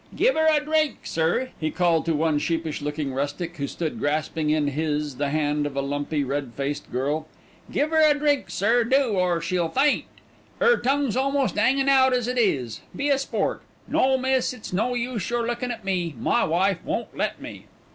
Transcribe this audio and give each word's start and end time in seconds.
"Give 0.15 0.35
'er 0.35 0.47
a 0.51 0.59
drink, 0.65 1.01
sir," 1.03 1.49
he 1.59 1.69
called 1.69 2.07
to 2.07 2.15
one 2.15 2.39
sheepish 2.39 2.81
looking 2.81 3.13
rustic, 3.13 3.55
who 3.57 3.67
stood 3.67 3.99
grasping 3.99 4.49
in 4.49 4.69
his 4.69 5.17
the 5.17 5.29
hand 5.29 5.67
of 5.67 5.75
a 5.77 5.81
lumpy, 5.81 6.23
red 6.23 6.53
faced 6.57 6.91
girl. 6.91 7.27
"Give 7.71 7.93
'er 7.93 8.01
a 8.01 8.17
drink, 8.17 8.49
sir, 8.49 8.83
do, 8.83 9.09
or 9.09 9.39
she'll 9.41 9.69
faint. 9.69 10.05
'Er 10.59 10.77
tongue's 10.77 11.15
almost 11.15 11.55
'anging 11.55 11.87
out 11.87 12.13
as 12.13 12.27
it 12.27 12.39
is. 12.39 12.81
Be 12.95 13.09
a 13.09 13.19
sport. 13.19 13.61
No, 13.87 14.17
miss, 14.17 14.53
it's 14.53 14.73
no 14.73 14.95
use 14.95 15.29
your 15.29 15.45
looking 15.45 15.69
at 15.69 15.85
me; 15.85 16.15
my 16.19 16.45
wife 16.45 16.83
won't 16.83 17.15
let 17.15 17.39
me." 17.39 17.67